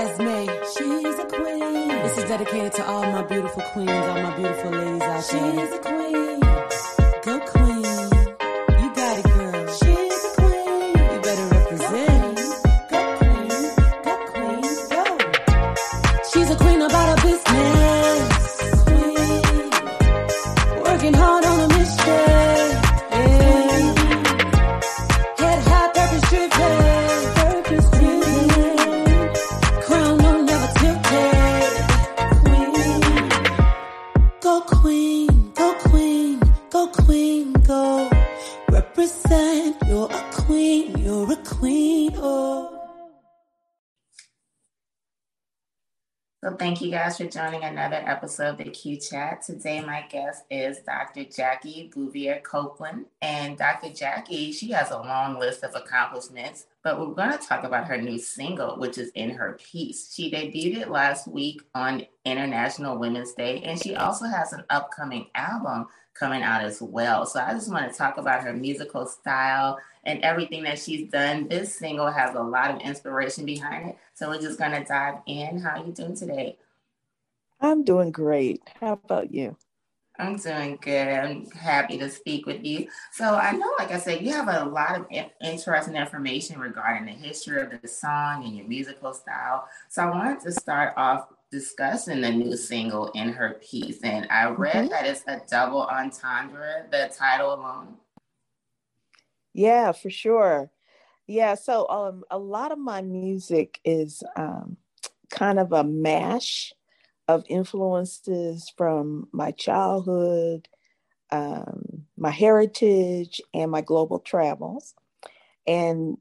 [0.00, 1.88] Esme, she's a queen.
[1.88, 5.52] This is dedicated to all my beautiful queens, all my beautiful ladies out there.
[5.52, 6.49] She's a queen.
[46.90, 49.42] You guys for joining another episode of the Q Chat.
[49.42, 51.22] Today my guest is Dr.
[51.22, 53.06] Jackie Bouvier Copeland.
[53.22, 53.90] And Dr.
[53.90, 57.96] Jackie, she has a long list of accomplishments, but we're going to talk about her
[57.96, 60.12] new single, which is In Her Peace.
[60.12, 65.28] She debuted it last week on International Women's Day, and she also has an upcoming
[65.36, 67.24] album coming out as well.
[67.24, 71.46] So I just want to talk about her musical style and everything that she's done.
[71.46, 73.98] This single has a lot of inspiration behind it.
[74.14, 75.60] So we're just going to dive in.
[75.60, 76.56] How are you doing today?
[77.60, 78.62] I'm doing great.
[78.80, 79.56] How about you?
[80.18, 81.08] I'm doing good.
[81.08, 82.88] I'm happy to speak with you.
[83.12, 85.06] So I know, like I said, you have a lot of
[85.40, 89.66] interesting information regarding the history of the song and your musical style.
[89.88, 94.00] So I wanted to start off discussing the new single in her peace.
[94.02, 94.90] And I read Mhm.
[94.90, 97.96] that it's a double entendre, the title alone.
[99.54, 100.70] Yeah, for sure.
[101.26, 104.76] Yeah, so um, a lot of my music is um,
[105.30, 106.72] kind of a mash
[107.30, 110.68] of influences from my childhood,
[111.30, 114.94] um, my heritage, and my global travels.
[115.66, 116.16] And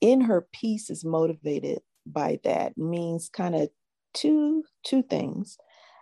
[0.00, 3.70] in her peace is motivated by that means kind of
[4.14, 5.58] two two things.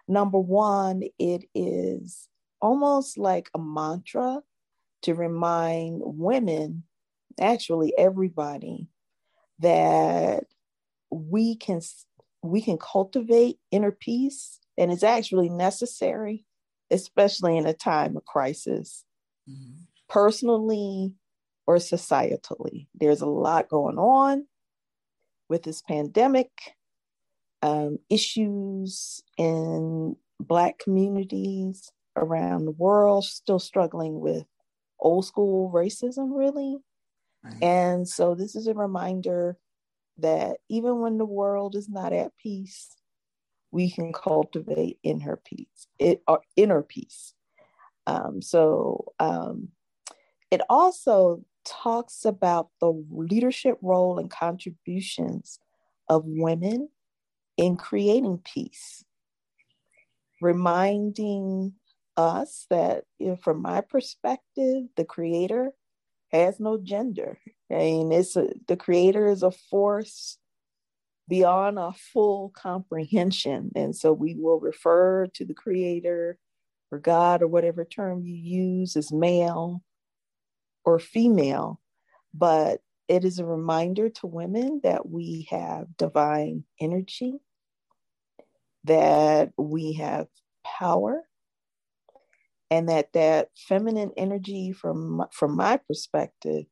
[0.09, 2.29] Number one, it is
[2.61, 4.41] almost like a mantra
[5.03, 6.85] to remind women,
[7.41, 8.89] actually everybody,
[9.61, 10.45] that
[11.11, 11.81] we can
[12.43, 16.45] we can cultivate inner peace and it's actually necessary,
[16.91, 19.05] especially in a time of crisis,
[20.09, 21.15] personally
[21.67, 22.87] or societally.
[22.95, 24.47] There's a lot going on
[25.49, 26.51] with this pandemic,
[27.63, 34.45] um, issues in Black communities around the world still struggling with
[34.99, 36.79] old school racism, really.
[37.45, 37.63] Right.
[37.63, 39.59] And so this is a reminder
[40.21, 42.97] that even when the world is not at peace,
[43.71, 47.35] we can cultivate in her peace, it or inner peace.
[48.07, 49.69] Um, so um,
[50.51, 55.61] it also talks about the leadership role and contributions
[56.09, 56.89] of women
[57.57, 59.05] in creating peace,
[60.41, 61.75] reminding
[62.17, 65.71] us that, you know, from my perspective, the creator
[66.33, 67.39] has no gender.
[67.71, 70.39] Mean, it's a, the creator is a force
[71.29, 73.71] beyond our full comprehension.
[73.77, 76.37] And so we will refer to the creator
[76.91, 79.83] or God or whatever term you use as male
[80.85, 81.81] or female.
[82.35, 87.35] But it is a reminder to women that we have divine energy,
[88.85, 90.27] that we have
[90.65, 91.23] power,
[92.71, 96.67] and that that feminine energy from from my perspective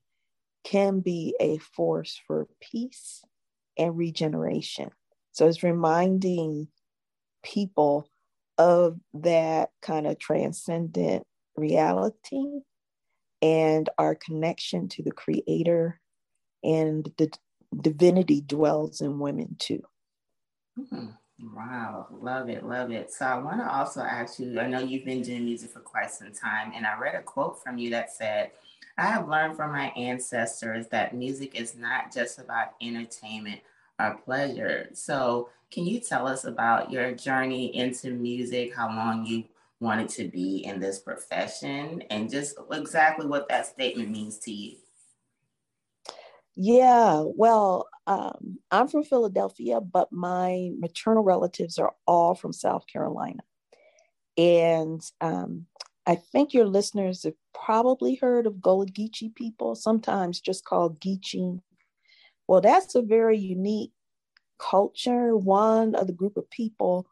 [0.65, 3.23] can be a force for peace
[3.77, 4.91] and regeneration
[5.33, 6.69] so it's reminding
[7.43, 8.09] people
[8.59, 11.25] of that kind of transcendent
[11.57, 12.61] reality
[13.41, 16.01] and our connection to the creator
[16.65, 17.31] and the
[17.81, 19.83] divinity dwells in women too
[20.79, 21.17] Mhm.
[21.55, 23.13] Wow, love it, love it.
[23.13, 26.11] So I want to also ask you, I know you've been doing music for quite
[26.11, 28.51] some time, and I read a quote from you that said,
[28.99, 33.61] I have learned from my ancestors that music is not just about entertainment
[34.01, 34.89] or pleasure.
[34.93, 39.45] So can you tell us about your journey into music, how long you
[39.81, 44.77] wanted to be in this profession, and just exactly what that statement means to you?
[46.57, 53.43] Yeah, well, um, I'm from Philadelphia, but my maternal relatives are all from South Carolina.
[54.37, 55.67] And um,
[56.09, 61.61] I think your listeners have probably heard of Gullah Geechee people, sometimes just called Geechee.
[62.47, 63.93] Well, that's a very unique
[64.59, 67.07] culture, one of the group of people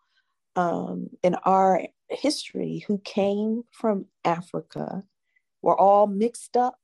[0.57, 5.03] um, in our history who came from Africa.
[5.61, 6.79] We're all mixed up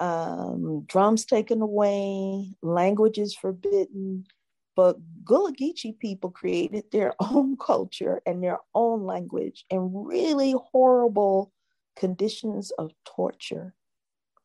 [0.00, 4.24] um, drums taken away, languages forbidden,
[4.74, 11.52] But Gullah Geechee people created their own culture and their own language in really horrible
[11.96, 13.74] conditions of torture.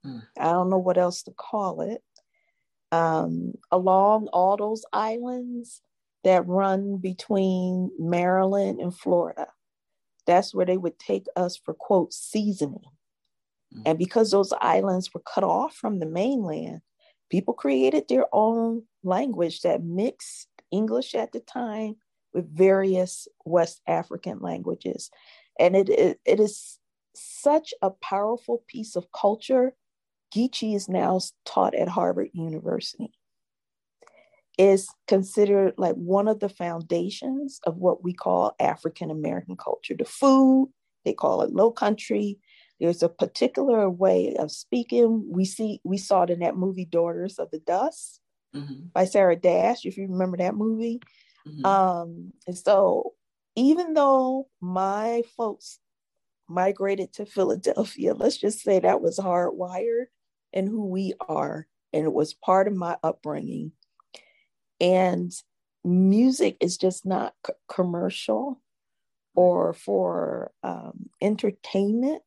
[0.06, 0.24] Mm.
[0.38, 2.04] I don't know what else to call it.
[2.92, 5.82] Um, along all those islands
[6.24, 9.48] that run between Maryland and Florida,
[10.26, 12.84] that's where they would take us for quote seasoning.
[13.76, 13.82] Mm.
[13.86, 16.82] And because those islands were cut off from the mainland,
[17.30, 21.96] people created their own language that mixed English at the time
[22.34, 25.10] with various West African languages.
[25.60, 26.78] And it, it, it is
[27.16, 29.74] such a powerful piece of culture.
[30.36, 33.12] Geechee is now taught at Harvard University.
[34.58, 39.94] Is considered like one of the foundations of what we call African American culture.
[39.96, 40.72] The food,
[41.06, 42.40] they call it low country.
[42.80, 45.28] There's a particular way of speaking.
[45.32, 48.20] We see we saw it in that movie Daughters of the Dust
[48.58, 48.88] mm-hmm.
[48.94, 51.02] by Sarah Dash, if you remember that movie.
[51.48, 51.66] Mm-hmm.
[51.66, 53.14] Um, and so
[53.56, 55.80] even though my folks
[56.48, 60.06] migrated to Philadelphia, let's just say that was hardwired
[60.54, 63.72] in who we are, and it was part of my upbringing.
[64.80, 65.32] And
[65.84, 68.62] music is just not c- commercial
[69.34, 72.22] or for um, entertainment.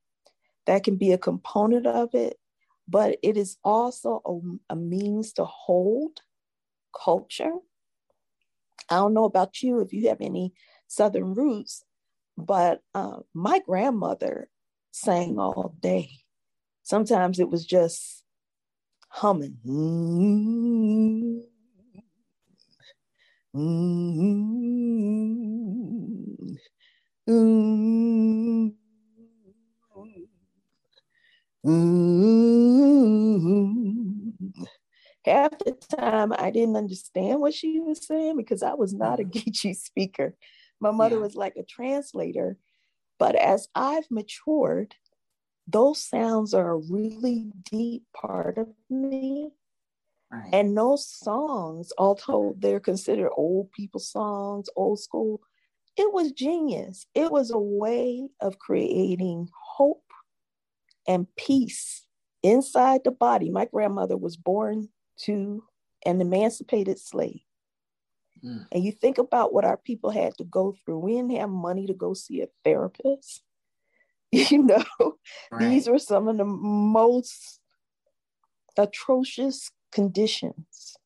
[0.67, 2.40] That can be a component of it,
[2.91, 6.21] but it is also a, a means to hold
[6.93, 7.53] culture.
[8.89, 10.53] I don't know about you if you have any
[10.89, 11.85] Southern roots,
[12.37, 14.51] but uh, my grandmother
[14.91, 16.11] sang all day.
[16.83, 18.25] Sometimes it was just
[19.09, 19.59] humming.
[19.65, 21.39] Mm-hmm.
[23.57, 24.81] Mm-hmm.
[27.29, 28.80] Mm-hmm.
[31.63, 31.73] Half
[35.59, 39.51] the time, I didn't understand what she was saying because I was not a mm-hmm.
[39.51, 40.35] Geechee speaker.
[40.81, 41.23] My mother yeah.
[41.23, 42.57] was like a translator.
[43.19, 44.95] But as I've matured,
[45.67, 49.51] those sounds are a really deep part of me.
[50.33, 50.49] Right.
[50.55, 55.43] And those songs, although they're considered old people songs, old school,
[55.97, 57.07] it was genius.
[57.15, 60.03] It was a way of creating hope
[61.11, 62.07] and peace
[62.45, 63.51] inside the body.
[63.51, 64.89] My grandmother was born
[65.23, 65.65] to
[66.07, 67.41] an emancipated slave.
[68.45, 68.67] Mm.
[68.71, 71.01] And you think about what our people had to go through.
[71.01, 73.43] We didn't have money to go see a therapist.
[74.33, 74.85] You know,
[75.51, 75.59] right.
[75.59, 77.59] these were some of the most
[78.79, 80.97] atrocious conditions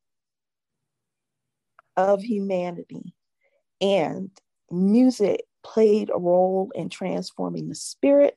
[1.97, 3.15] of humanity.
[3.81, 4.29] And
[4.71, 8.37] music played a role in transforming the spirit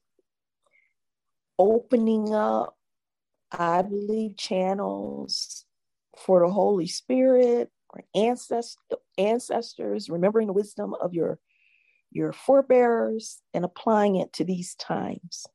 [1.59, 2.75] opening up,
[3.51, 5.65] I believe, channels
[6.17, 8.77] for the Holy Spirit or ancestors,
[9.17, 11.39] ancestors, remembering the wisdom of your
[12.11, 15.45] your forebears and applying it to these times.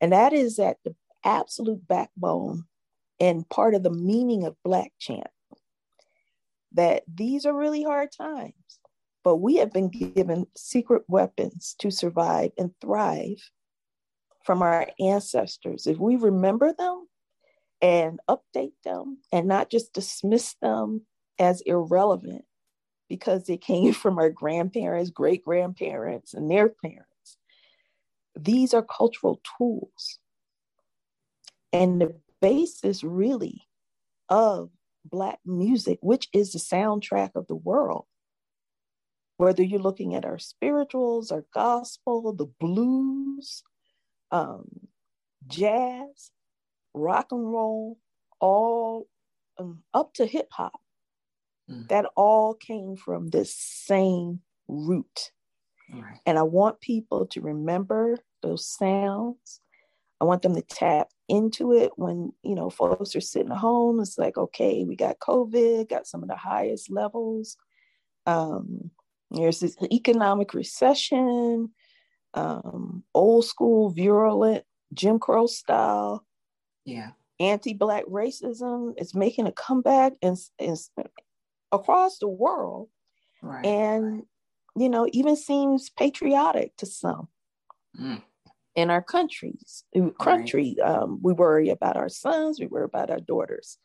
[0.00, 0.94] And that is at the
[1.24, 2.64] absolute backbone
[3.18, 5.24] and part of the meaning of Blachant.
[6.72, 8.54] That these are really hard times,
[9.24, 13.50] but we have been given secret weapons to survive and thrive
[14.44, 17.06] from our ancestors, if we remember them
[17.82, 21.02] and update them and not just dismiss them
[21.38, 22.44] as irrelevant
[23.08, 27.06] because they came from our grandparents, great grandparents, and their parents,
[28.38, 30.18] these are cultural tools.
[31.72, 33.62] And the basis really
[34.28, 34.70] of
[35.04, 38.06] Black music, which is the soundtrack of the world,
[39.36, 43.62] whether you're looking at our spirituals, our gospel, the blues,
[44.30, 44.64] um,
[45.46, 46.30] jazz,
[46.94, 47.98] rock and roll,
[48.40, 49.06] all
[49.58, 50.80] um, up to hip hop.
[51.70, 51.88] Mm.
[51.88, 55.30] That all came from this same root.
[55.92, 56.20] Right.
[56.26, 59.60] And I want people to remember those sounds.
[60.20, 64.00] I want them to tap into it when, you know, folks are sitting at home.
[64.00, 67.56] It's like, okay, we got COVID, got some of the highest levels.
[68.26, 68.90] Um,
[69.30, 71.70] there's this economic recession
[72.34, 76.24] um, old school, virulent Jim Crow style.
[76.84, 77.10] Yeah.
[77.38, 80.36] Anti-black racism is making a comeback and
[81.72, 82.88] across the world,
[83.42, 83.64] right.
[83.64, 84.24] and
[84.76, 87.28] you know even seems patriotic to some.
[87.98, 88.22] Mm.
[88.76, 89.84] In our countries,
[90.20, 90.88] country, right.
[90.88, 93.78] um, we worry about our sons, we worry about our daughters.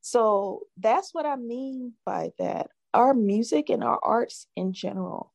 [0.00, 2.68] So that's what I mean by that.
[2.92, 5.32] Our music and our arts in general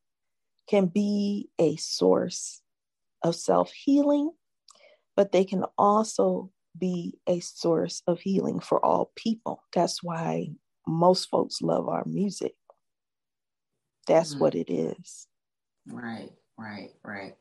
[0.72, 2.62] can be a source
[3.22, 4.32] of self healing,
[5.18, 9.64] but they can also be a source of healing for all people.
[9.76, 10.52] That's why
[10.88, 12.56] most folks love our music.
[14.08, 14.40] That's mm-hmm.
[14.40, 15.28] what it is.
[15.88, 17.36] Right, right, right.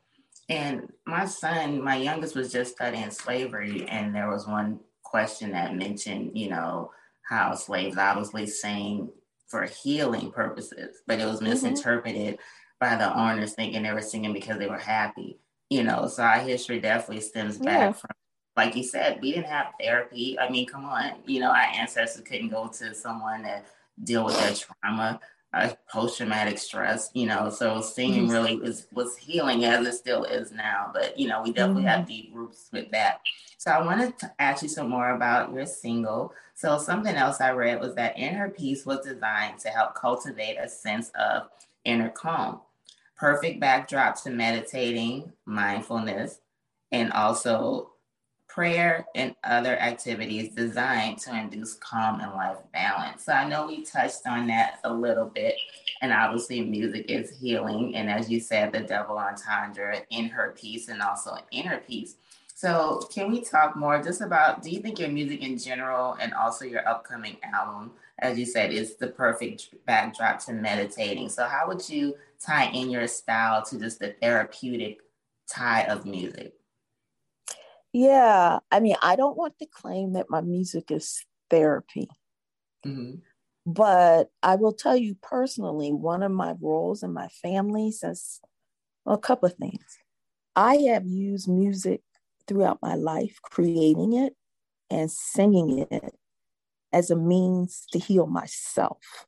[0.49, 5.73] And my son, my youngest, was just studying slavery, and there was one question that
[5.73, 6.91] mentioned, you know,
[7.29, 9.09] how slaves obviously sang
[9.47, 11.49] for healing purposes, but it was mm-hmm.
[11.49, 12.60] misinterpreted mm-hmm.
[12.81, 15.39] By the owners thinking they were singing because they were happy.
[15.69, 17.91] You know, so our history definitely stems back yeah.
[17.93, 18.09] from
[18.57, 20.37] like you said, we didn't have therapy.
[20.37, 23.65] I mean, come on, you know, our ancestors couldn't go to someone that
[24.03, 25.21] deal with their trauma,
[25.53, 27.49] uh, post traumatic stress, you know.
[27.49, 28.31] So singing mm-hmm.
[28.31, 30.91] really was was healing as it still is now.
[30.93, 31.99] But you know, we definitely mm-hmm.
[31.99, 33.21] have deep roots with that.
[33.57, 36.33] So I wanted to ask you some more about your single.
[36.55, 40.57] So something else I read was that In Her Peace was designed to help cultivate
[40.57, 41.43] a sense of
[41.85, 42.61] inner calm.
[43.21, 46.39] Perfect backdrop to meditating, mindfulness,
[46.91, 47.91] and also
[48.47, 53.25] prayer, and other activities designed to induce calm and life balance.
[53.25, 55.53] So I know we touched on that a little bit.
[56.01, 57.95] And obviously, music is healing.
[57.95, 62.15] And as you said, the double entendre in her peace and also in her peace.
[62.61, 66.31] So, can we talk more just about do you think your music in general and
[66.31, 67.89] also your upcoming album,
[68.19, 71.29] as you said, is the perfect backdrop to meditating?
[71.29, 74.99] So, how would you tie in your style to just the therapeutic
[75.49, 76.53] tie of music?
[77.93, 82.09] Yeah, I mean, I don't want to claim that my music is therapy.
[82.85, 83.21] Mm-hmm.
[83.65, 88.39] But I will tell you personally, one of my roles in my family says
[89.03, 89.97] well, a couple of things.
[90.55, 92.01] I have used music
[92.47, 94.33] throughout my life, creating it
[94.89, 96.15] and singing it
[96.93, 99.25] as a means to heal myself.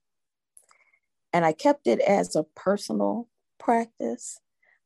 [1.31, 3.27] And I kept it as a personal
[3.59, 4.39] practice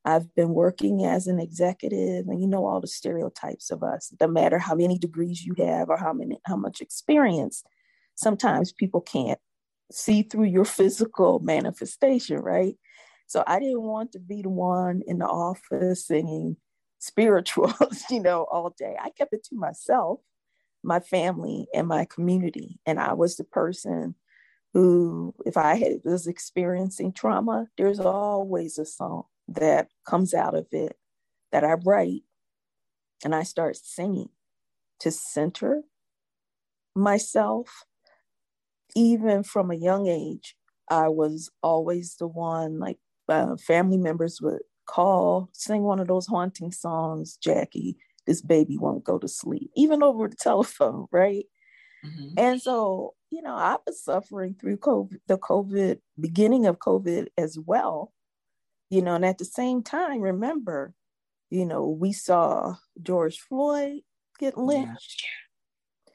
[0.07, 4.13] I've been working as an executive, and you know all the stereotypes of us.
[4.21, 7.61] No matter how many degrees you have or how many how much experience,
[8.15, 9.39] sometimes people can't
[9.91, 12.77] see through your physical manifestation, right?
[13.27, 16.55] So I didn't want to be the one in the office singing
[16.99, 18.95] spirituals, you know, all day.
[19.01, 20.19] I kept it to myself,
[20.83, 22.79] my family, and my community.
[22.85, 24.15] And I was the person
[24.73, 30.67] who, if I had, was experiencing trauma, there's always a song that comes out of
[30.71, 30.97] it
[31.51, 32.23] that I write
[33.23, 34.29] and I start singing
[34.99, 35.83] to center
[36.95, 37.85] myself.
[38.95, 40.55] Even from a young age,
[40.89, 42.97] I was always the one, like
[43.29, 49.03] uh, family members would call, sing one of those haunting songs, Jackie, this baby won't
[49.03, 51.45] go to sleep, even over the telephone, right?
[52.05, 52.33] Mm-hmm.
[52.37, 57.57] And so, you know, I was suffering through COVID, the COVID, beginning of COVID as
[57.57, 58.13] well
[58.89, 60.93] you know, and at the same time, remember,
[61.49, 64.01] you know, we saw George Floyd
[64.39, 65.23] get lynched.
[65.23, 66.13] Yeah.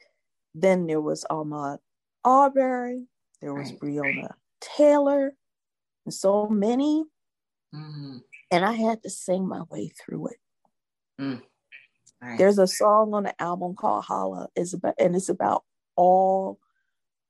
[0.55, 1.79] Then there was Ahmaud
[2.23, 3.05] Arbery,
[3.41, 3.79] there was right.
[3.79, 5.33] Breonna Taylor,
[6.05, 7.03] and so many.
[7.73, 8.17] Mm-hmm.
[8.53, 10.37] And I had to sing my way through it.
[11.19, 11.41] Mm.
[12.21, 12.37] Right.
[12.37, 15.63] There's a song on the album called Holla, is about and it's about
[15.95, 16.59] all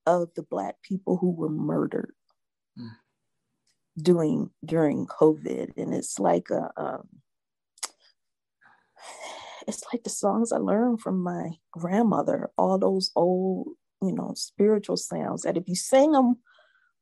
[0.05, 2.13] of the black people who were murdered
[4.01, 7.07] doing during COVID, and it's like a, um,
[9.67, 13.69] it's like the songs I learned from my grandmother, all those old,
[14.01, 16.37] you know, spiritual sounds that if you sing them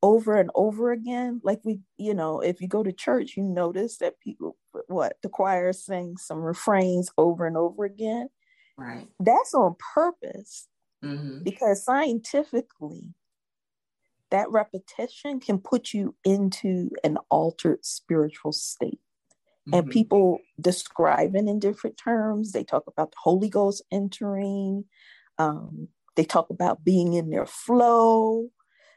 [0.04, 3.98] over and over again, like we, you know, if you go to church, you notice
[3.98, 8.30] that people, what the choir sings some refrains over and over again.
[8.78, 9.08] Right.
[9.20, 10.68] That's on purpose
[11.04, 11.44] mm-hmm.
[11.44, 13.14] because scientifically,
[14.32, 19.00] that repetition can put you into an altered spiritual state.
[19.68, 19.74] Mm-hmm.
[19.74, 22.52] And people describe it in different terms.
[22.52, 24.86] They talk about the Holy Ghost entering,
[25.38, 28.50] um, they talk about being in their flow.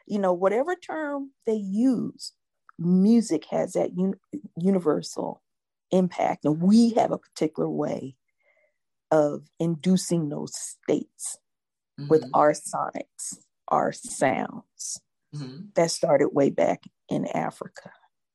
[0.07, 2.33] You know, whatever term they use,
[2.79, 4.21] music has that un-
[4.59, 5.43] universal
[5.91, 6.45] impact.
[6.45, 8.17] And we have a particular way
[9.11, 11.39] of inducing those states
[11.99, 12.09] mm-hmm.
[12.09, 15.01] with our sonics, our sounds
[15.35, 15.67] mm-hmm.
[15.75, 17.91] that started way back in Africa,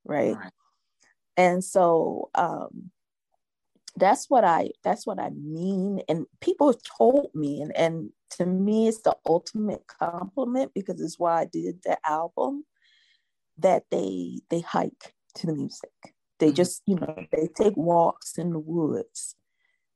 [0.06, 0.36] right?
[0.36, 0.52] right.
[1.38, 2.92] And so um,
[4.00, 6.02] that's what I that's what I mean.
[6.08, 11.42] And people told me, and, and to me, it's the ultimate compliment because it's why
[11.42, 12.66] I did the album
[13.58, 15.92] that they they hike to the music.
[16.40, 16.56] They mm-hmm.
[16.56, 19.36] just, you know, they take walks in the woods,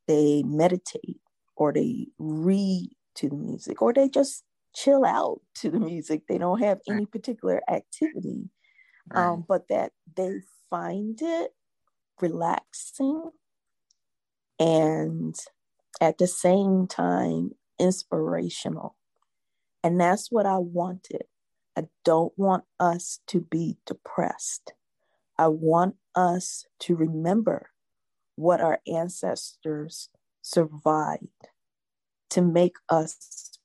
[0.07, 1.22] they meditate,
[1.55, 4.43] or they read to the music, or they just
[4.75, 6.24] chill out to the music.
[6.27, 8.50] They don't have any particular activity,
[9.13, 9.25] right.
[9.25, 11.51] um, but that they find it
[12.19, 13.31] relaxing
[14.63, 15.36] and
[16.00, 18.96] at the same time inspirational.
[19.84, 21.24] And that's what I wanted
[21.75, 24.74] I don't want us to be depressed.
[25.38, 27.70] I want us to remember
[28.36, 30.10] what our ancestors
[30.41, 31.48] survived
[32.29, 33.58] to make us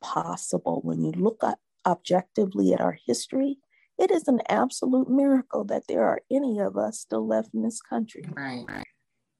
[0.00, 0.80] possible.
[0.82, 3.58] When you look at objectively at our history,
[3.98, 7.82] it is an absolute miracle that there are any of us still left in this
[7.82, 8.24] country.
[8.34, 8.64] Right.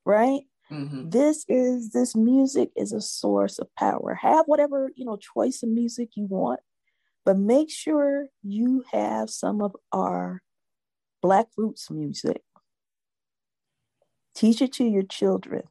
[0.04, 0.42] Right?
[0.70, 1.10] Mm-hmm.
[1.10, 4.14] This is this music is a source of power.
[4.14, 6.60] Have whatever, you know, choice of music you want,
[7.24, 10.42] but make sure you have some of our
[11.22, 12.42] Black roots music.
[14.34, 15.64] Teach it to your children.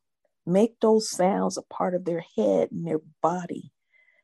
[0.45, 3.71] Make those sounds a part of their head and their body.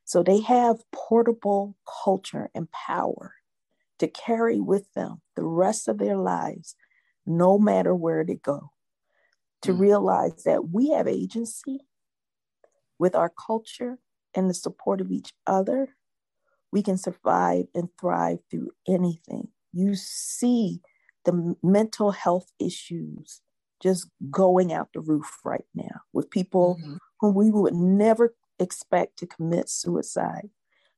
[0.03, 3.33] So they have portable culture and power
[3.99, 6.75] to carry with them the rest of their lives,
[7.25, 8.71] no matter where they go.
[9.65, 9.79] To mm.
[9.79, 11.79] realize that we have agency
[12.99, 13.99] with our culture
[14.35, 15.95] and the support of each other,
[16.71, 19.49] we can survive and thrive through anything.
[19.73, 20.81] You see
[21.25, 23.41] the mental health issues
[23.81, 26.95] just going out the roof right now with people mm-hmm.
[27.19, 30.49] who we would never expect to commit suicide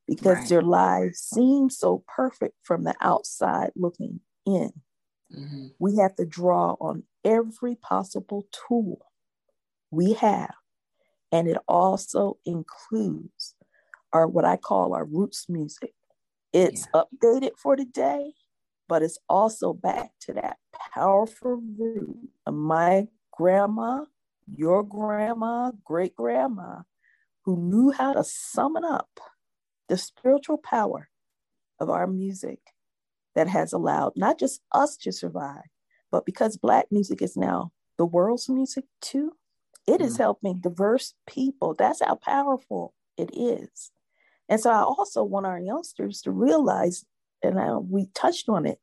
[0.07, 0.49] because right.
[0.49, 4.71] their lives seem so perfect from the outside looking in.
[5.35, 5.67] Mm-hmm.
[5.79, 9.11] We have to draw on every possible tool
[9.91, 10.53] we have.
[11.31, 13.55] And it also includes
[14.13, 15.93] our what I call our roots music.
[16.53, 17.01] It's yeah.
[17.03, 18.31] updated for today,
[18.87, 20.57] but it's also back to that
[20.93, 24.05] powerful root of my grandma,
[24.55, 26.83] your grandma, great grandma,
[27.43, 29.19] who knew how to summon up
[29.89, 31.09] the spiritual power
[31.79, 32.59] of our music
[33.35, 35.69] that has allowed not just us to survive,
[36.11, 39.33] but because Black music is now the world's music too,
[39.87, 40.19] it is mm.
[40.19, 41.73] helping diverse people.
[41.73, 43.91] That's how powerful it is.
[44.49, 47.05] And so I also want our youngsters to realize,
[47.43, 48.79] and I, we touched on it,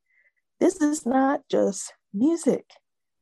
[0.61, 2.67] this is not just music,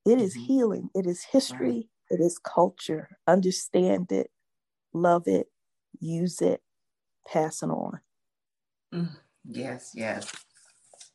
[0.04, 0.44] it is mm-hmm.
[0.44, 2.18] healing, it is history, right.
[2.18, 3.08] it is culture.
[3.26, 4.30] Understand it,
[4.92, 5.46] love it,
[6.00, 6.60] use it,
[7.30, 8.00] pass it on.
[8.92, 9.16] Mm,
[9.48, 10.30] yes, yes.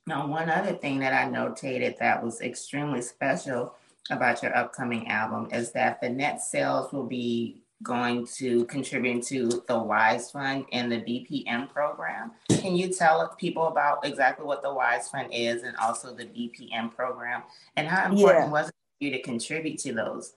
[0.07, 3.75] Now, one other thing that I notated that was extremely special
[4.09, 9.63] about your upcoming album is that the net sales will be going to contribute to
[9.67, 12.31] the WISE Fund and the BPM program.
[12.49, 16.95] Can you tell people about exactly what the WISE Fund is and also the BPM
[16.95, 17.43] program
[17.75, 18.51] and how important yeah.
[18.51, 20.33] was it for you to contribute to those?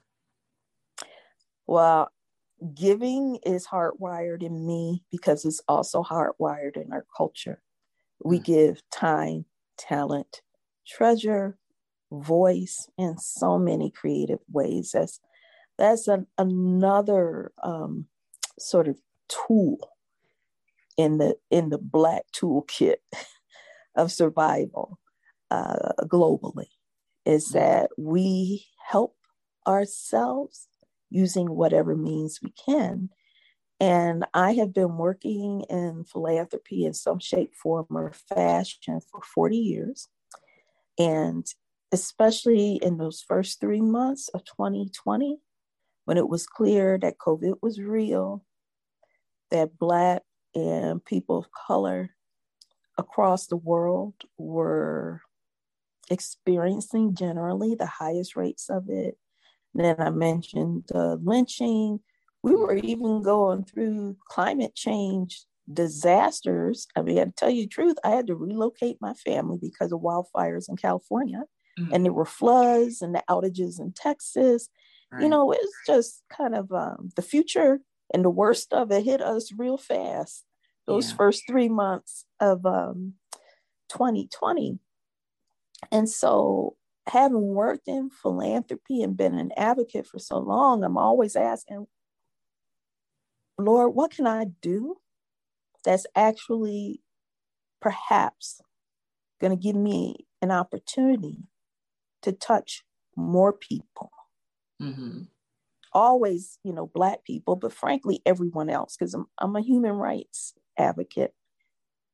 [1.68, 2.10] Well,
[2.74, 7.62] giving is hardwired in me because it's also hardwired in our culture.
[8.22, 8.52] We mm-hmm.
[8.52, 9.46] give time,
[9.80, 10.42] talent,
[10.86, 11.58] treasure,
[12.12, 14.90] voice in so many creative ways.
[14.92, 15.20] That's
[15.78, 18.06] that's an, another um,
[18.58, 19.78] sort of tool
[20.96, 22.96] in the in the black toolkit
[23.96, 24.98] of survival
[25.50, 26.68] uh, globally.
[27.24, 27.58] Is mm-hmm.
[27.58, 29.16] that we help
[29.66, 30.68] ourselves
[31.10, 33.10] using whatever means we can.
[33.80, 39.56] And I have been working in philanthropy in some shape, form, or fashion for 40
[39.56, 40.08] years.
[40.98, 41.46] And
[41.90, 45.38] especially in those first three months of 2020,
[46.04, 48.44] when it was clear that COVID was real,
[49.50, 50.22] that Black
[50.54, 52.10] and people of color
[52.98, 55.22] across the world were
[56.10, 59.16] experiencing generally the highest rates of it,
[59.74, 62.00] then I mentioned the lynching.
[62.42, 66.86] We were even going through climate change disasters.
[66.96, 70.00] I mean, to tell you the truth, I had to relocate my family because of
[70.00, 71.44] wildfires in California.
[71.78, 71.94] Mm-hmm.
[71.94, 74.68] And there were floods and the outages in Texas.
[75.12, 75.22] Right.
[75.22, 77.80] You know, it's just kind of um, the future
[78.12, 80.44] and the worst of it hit us real fast.
[80.86, 81.16] Those yeah.
[81.16, 83.14] first three months of um,
[83.90, 84.78] 2020.
[85.92, 86.76] And so
[87.06, 91.86] having worked in philanthropy and been an advocate for so long, I'm always asking,
[93.60, 94.96] Lord, what can I do
[95.84, 97.02] that's actually
[97.80, 98.60] perhaps
[99.40, 101.44] going to give me an opportunity
[102.22, 102.82] to touch
[103.16, 104.10] more people?
[104.80, 105.22] Mm-hmm.
[105.92, 110.54] Always, you know, Black people, but frankly, everyone else, because I'm, I'm a human rights
[110.78, 111.32] advocate.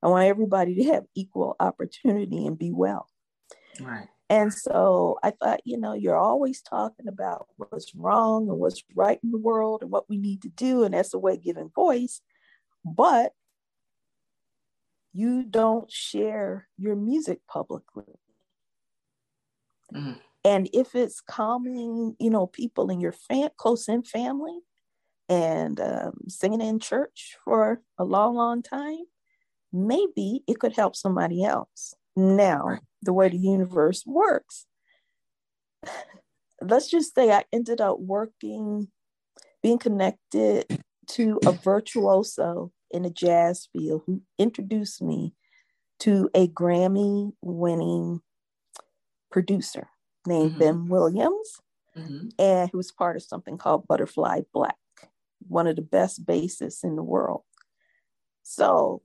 [0.03, 3.09] I want everybody to have equal opportunity and be well.
[3.81, 4.09] Right.
[4.29, 9.21] And so I thought, you know, you're always talking about what's wrong and what's right
[9.23, 10.83] in the world and what we need to do.
[10.83, 12.21] And that's a way of giving voice.
[12.85, 13.33] But
[15.13, 18.19] you don't share your music publicly.
[19.95, 20.19] Mm.
[20.45, 24.59] And if it's calming, you know, people in your fam- close in family
[25.29, 29.05] and um, singing in church for a long, long time,
[29.73, 31.95] maybe it could help somebody else.
[32.17, 34.67] Now, the way the universe works,
[36.61, 38.89] let's just say I ended up working,
[39.63, 45.35] being connected to a virtuoso in the jazz field who introduced me
[46.01, 48.21] to a Grammy winning
[49.31, 49.89] producer
[50.27, 50.59] named mm-hmm.
[50.59, 51.61] Ben Williams,
[51.97, 52.29] mm-hmm.
[52.39, 54.77] and who was part of something called Butterfly Black,
[55.49, 57.43] one of the best bassists in the world.
[58.43, 59.03] So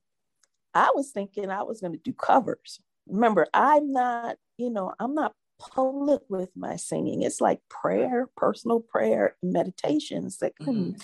[0.74, 2.80] I was thinking I was going to do covers.
[3.12, 7.22] Remember, I'm not, you know, I'm not public with my singing.
[7.22, 10.98] It's like prayer, personal prayer, meditations that mm-hmm.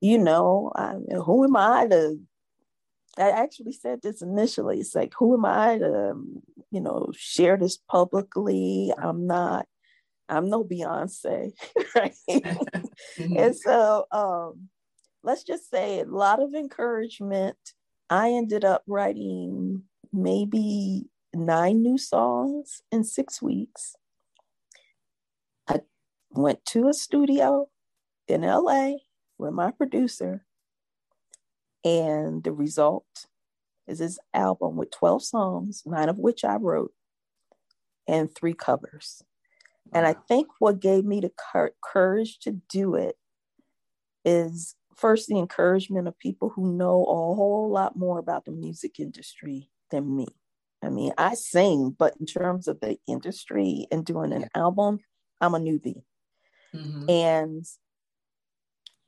[0.00, 2.18] you know, I, who am I to
[3.18, 4.78] I actually said this initially.
[4.78, 6.14] It's like, who am I to,
[6.70, 8.92] you know, share this publicly?
[8.96, 9.66] I'm not,
[10.28, 11.52] I'm no Beyonce,
[11.96, 12.14] right?
[12.30, 13.36] mm-hmm.
[13.36, 14.68] And so, um,
[15.22, 17.56] let's just say a lot of encouragement.
[18.08, 23.96] I ended up writing maybe nine new songs in six weeks.
[25.68, 25.80] I
[26.30, 27.68] went to a studio
[28.26, 28.92] in LA
[29.38, 30.44] with my producer
[31.84, 33.26] and the result
[33.86, 36.92] is this album with 12 songs, nine of which I wrote,
[38.06, 39.22] and three covers.
[39.92, 41.32] And I think what gave me the
[41.82, 43.16] courage to do it
[44.24, 49.00] is first the encouragement of people who know a whole lot more about the music
[49.00, 50.26] industry than me.
[50.82, 54.98] I mean, I sing, but in terms of the industry and doing an album,
[55.40, 56.02] I'm a newbie.
[56.74, 57.10] Mm-hmm.
[57.10, 57.66] And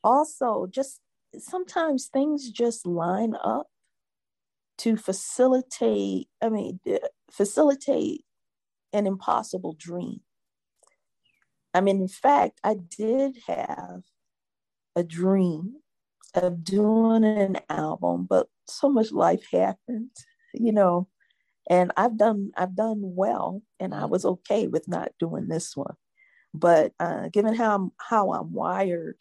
[0.03, 1.01] also just
[1.39, 3.69] sometimes things just line up
[4.79, 6.81] to facilitate, I mean,
[7.31, 8.25] facilitate
[8.93, 10.21] an impossible dream.
[11.73, 14.03] I mean, in fact, I did have
[14.97, 15.77] a dream
[16.35, 20.11] of doing an album, but so much life happened,
[20.55, 21.09] you know,
[21.69, 25.95] and I've done I've done well, and I was okay with not doing this one.
[26.53, 29.17] But uh, given how I'm, how I'm wired,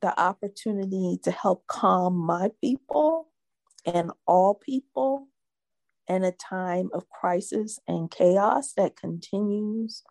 [0.00, 3.28] the opportunity to help calm my people
[3.86, 5.28] and all people
[6.08, 10.02] in a time of crisis and chaos that continues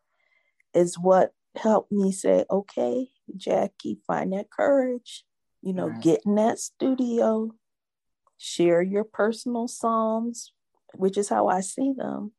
[0.73, 5.25] is what helped me say, okay, Jackie, find that courage,
[5.61, 6.01] you know, right.
[6.01, 7.51] get in that studio,
[8.39, 10.53] share your personal psalms,
[10.95, 12.31] which is how I see them,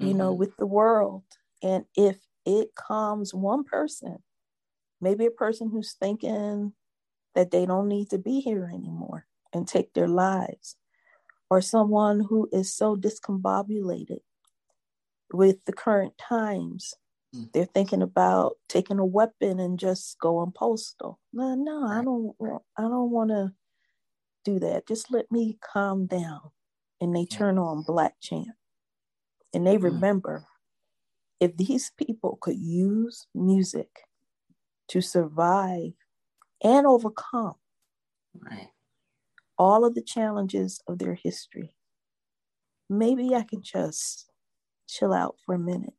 [0.00, 0.18] you mm-hmm.
[0.18, 1.22] know, with the world.
[1.62, 4.18] And if it calms one person,
[5.00, 6.72] maybe a person who's thinking
[7.34, 10.76] that they don't need to be here anymore and take their lives,
[11.50, 14.20] or someone who is so discombobulated
[15.32, 16.94] with the current times.
[17.34, 17.52] Mm.
[17.52, 21.20] They're thinking about taking a weapon and just going postal.
[21.32, 22.34] No, no, I don't.
[22.78, 23.52] I don't want to
[24.44, 24.86] do that.
[24.86, 26.50] Just let me calm down.
[27.00, 28.46] And they turn on Blachant,
[29.52, 29.82] and they mm.
[29.82, 30.46] remember
[31.40, 33.88] if these people could use music
[34.86, 35.94] to survive
[36.62, 37.54] and overcome
[38.40, 38.68] right.
[39.58, 41.74] all of the challenges of their history.
[42.88, 44.30] Maybe I can just
[44.86, 45.94] chill out for a minute,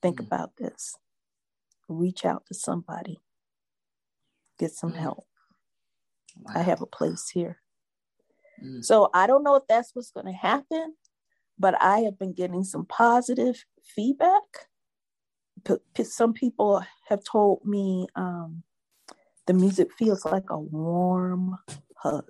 [0.00, 0.26] think mm.
[0.26, 0.94] about this,
[1.88, 3.20] reach out to somebody,
[4.60, 4.98] get some mm.
[4.98, 5.26] help.
[6.40, 6.52] Wow.
[6.56, 7.58] I have a place here.
[8.62, 8.84] Mm.
[8.84, 10.94] So I don't know if that's what's going to happen,
[11.58, 14.42] but I have been getting some positive feedback.
[16.02, 18.62] Some people have told me um,
[19.46, 21.58] the music feels like a warm
[21.96, 22.24] hug.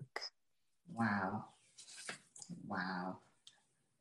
[0.92, 1.04] Wow.
[1.32, 1.44] Wow.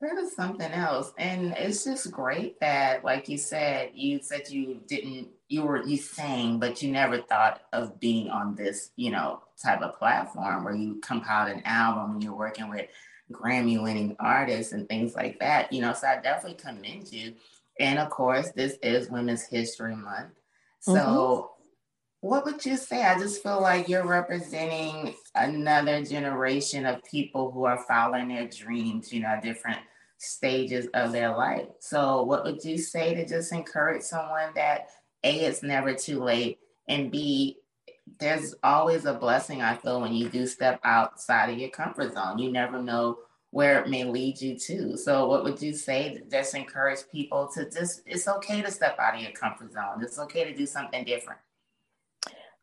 [0.02, 1.14] That is something else.
[1.20, 5.98] And it's just great that, like you said, you said you didn't, you were, you
[5.98, 10.74] sang, but you never thought of being on this, you know, type of platform where
[10.74, 12.88] you compiled an album and you're working with
[13.32, 15.94] Grammy winning artists and things like that, you know.
[15.94, 17.36] So I definitely commend you.
[17.80, 20.32] And of course, this is Women's History Month.
[20.80, 21.48] So mm-hmm
[22.22, 23.04] what would you say?
[23.04, 29.12] I just feel like you're representing another generation of people who are following their dreams,
[29.12, 29.80] you know, different
[30.22, 31.68] stages of their life.
[31.80, 34.90] So, what would you say to just encourage someone that
[35.24, 37.58] A, it's never too late, and B,
[38.20, 42.38] there's always a blessing, I feel, when you do step outside of your comfort zone.
[42.38, 43.18] You never know
[43.50, 44.96] where it may lead you to.
[44.96, 49.00] So, what would you say to just encourage people to just, it's okay to step
[49.00, 51.40] out of your comfort zone, it's okay to do something different?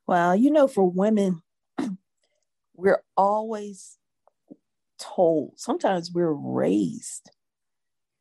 [0.07, 1.42] Well, you know, for women,
[2.77, 3.99] we're always
[4.99, 7.31] told, sometimes we're raised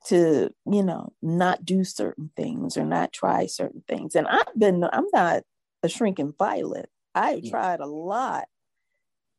[0.08, 4.16] to, you know, not do certain things or not try certain things.
[4.16, 5.44] And I've been, I'm not
[5.84, 6.90] a shrinking violet.
[7.14, 7.52] I've yeah.
[7.52, 8.46] tried a lot.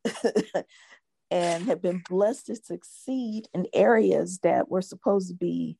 [1.31, 5.77] and have been blessed to succeed in areas that were supposed to be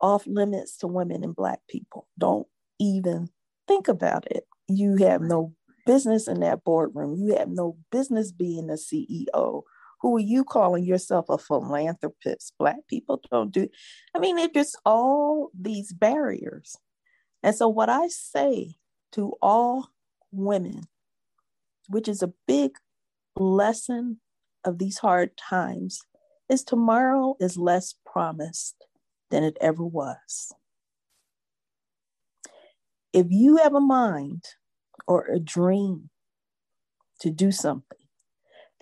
[0.00, 2.06] off limits to women and Black people.
[2.18, 2.46] Don't
[2.78, 3.28] even
[3.66, 4.44] think about it.
[4.68, 5.54] You have no
[5.86, 7.14] business in that boardroom.
[7.14, 9.62] You have no business being a CEO.
[10.04, 12.52] Who are you calling yourself a philanthropist?
[12.58, 13.70] Black people don't do.
[14.14, 16.76] I mean, it just all these barriers.
[17.42, 18.74] And so, what I say
[19.12, 19.88] to all
[20.30, 20.82] women,
[21.88, 22.72] which is a big
[23.34, 24.20] lesson
[24.62, 26.02] of these hard times,
[26.50, 28.86] is tomorrow is less promised
[29.30, 30.52] than it ever was.
[33.14, 34.44] If you have a mind
[35.06, 36.10] or a dream
[37.20, 38.03] to do something,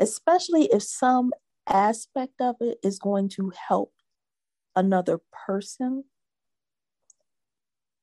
[0.03, 1.33] especially if some
[1.69, 3.93] aspect of it is going to help
[4.75, 6.05] another person,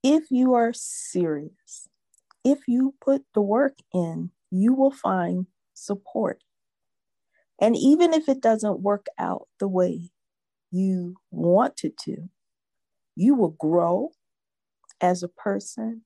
[0.01, 1.89] if you are serious,
[2.45, 6.41] if you put the work in, you will find support.
[7.61, 10.11] And even if it doesn't work out the way
[10.71, 12.29] you want it to,
[13.17, 14.11] you will grow
[15.01, 16.03] as a person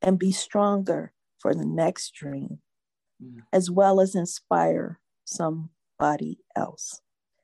[0.00, 2.60] and be stronger for the next dream,
[3.22, 3.40] mm.
[3.52, 7.00] as well as inspire somebody else.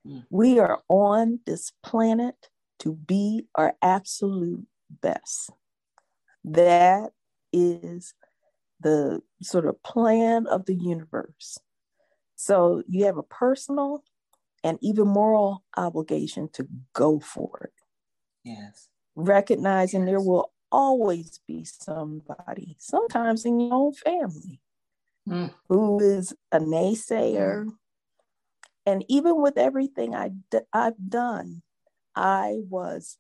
[0.07, 0.25] Mm.
[0.31, 2.35] We are on this planet
[2.81, 5.51] to be our absolute best.
[6.45, 7.11] That
[7.53, 8.15] is
[8.81, 11.59] the sort of plan of the universe.
[12.35, 14.03] So you have a personal
[14.65, 17.85] and even moral obligation to go for it.
[18.45, 18.89] Yes.
[19.15, 20.09] Recognizing yes.
[20.09, 24.61] there will always be somebody, sometimes in your own family,
[25.29, 25.53] mm.
[25.69, 27.65] who is a naysayer.
[27.65, 27.73] Mm.
[28.85, 31.63] And even with everything I d- I've done,
[32.15, 33.19] I was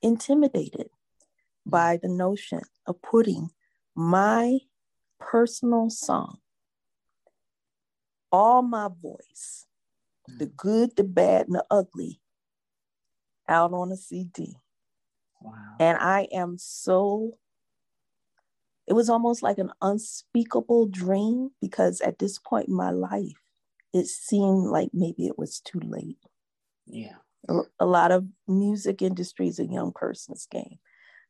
[0.00, 1.70] intimidated mm.
[1.70, 3.50] by the notion of putting
[3.94, 4.58] my
[5.20, 6.38] personal song,
[8.30, 9.66] all my voice,
[10.30, 10.38] mm.
[10.38, 12.20] the good, the bad, and the ugly,
[13.48, 14.56] out on a CD.
[15.40, 15.52] Wow.
[15.78, 17.38] And I am so,
[18.86, 23.36] it was almost like an unspeakable dream because at this point in my life,
[23.92, 26.18] it seemed like maybe it was too late.
[26.86, 27.16] Yeah.
[27.48, 30.78] A, a lot of music industry is a young person's game.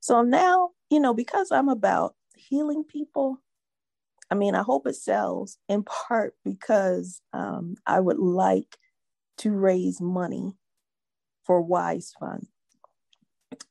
[0.01, 3.39] So now, you know, because I'm about healing people,
[4.31, 8.79] I mean, I hope it sells in part because um, I would like
[9.39, 10.55] to raise money
[11.45, 12.47] for Wise Fund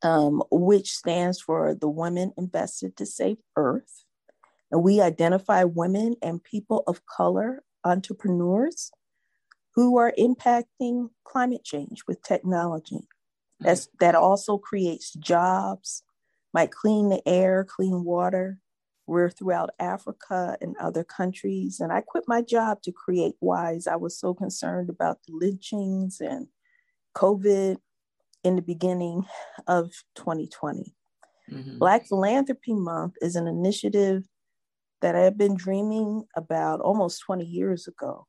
[0.01, 4.05] um, which stands for the Women Invested to Save Earth.
[4.71, 8.91] And we identify women and people of color entrepreneurs
[9.75, 13.07] who are impacting climate change with technology.
[13.59, 16.03] That's, that also creates jobs,
[16.53, 18.59] might clean the air, clean water.
[19.07, 21.79] We're throughout Africa and other countries.
[21.79, 23.87] And I quit my job to create WISE.
[23.87, 26.47] I was so concerned about the lynchings and
[27.15, 27.77] COVID
[28.43, 29.25] in the beginning
[29.67, 30.93] of 2020.
[31.51, 31.77] Mm-hmm.
[31.77, 34.23] Black Philanthropy Month is an initiative
[35.01, 38.27] that I've been dreaming about almost 20 years ago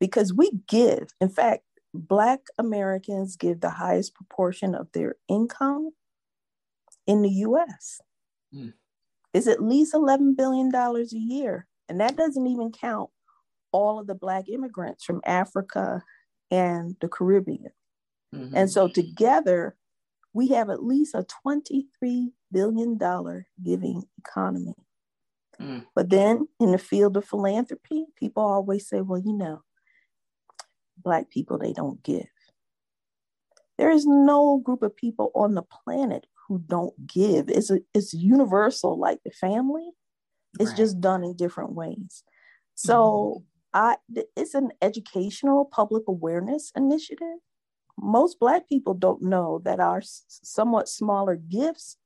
[0.00, 1.08] because we give.
[1.20, 1.62] In fact,
[1.94, 5.90] Black Americans give the highest proportion of their income
[7.06, 8.00] in the US.
[8.54, 8.74] Mm.
[9.34, 11.66] It's at least $11 billion a year.
[11.88, 13.10] And that doesn't even count
[13.72, 16.02] all of the Black immigrants from Africa
[16.50, 17.70] and the Caribbean.
[18.34, 18.56] Mm-hmm.
[18.56, 19.76] And so together,
[20.32, 22.98] we have at least a $23 billion
[23.62, 24.74] giving economy.
[25.60, 25.86] Mm.
[25.94, 29.62] But then in the field of philanthropy, people always say, well, you know,
[30.96, 32.26] Black people, they don't give.
[33.78, 37.48] There is no group of people on the planet who don't give.
[37.48, 39.90] It's, a, it's universal, like the family.
[40.58, 40.76] It's right.
[40.76, 42.24] just done in different ways.
[42.74, 43.94] So mm-hmm.
[44.14, 47.38] I, it's an educational public awareness initiative
[48.00, 51.96] most Black people don't know that our somewhat smaller gifts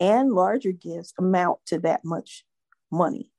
[0.00, 2.44] and larger gifts amount to that much
[2.90, 3.30] money,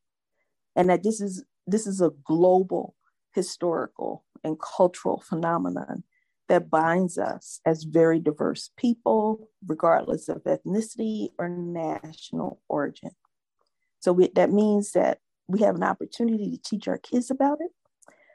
[0.75, 2.95] and that this is this is a global
[3.33, 6.03] historical and cultural phenomenon
[6.47, 13.11] that binds us as very diverse people, regardless of ethnicity or national origin.
[13.99, 17.71] So we, that means that we have an opportunity to teach our kids about it.